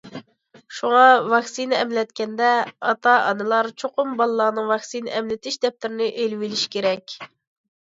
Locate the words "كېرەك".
6.79-7.19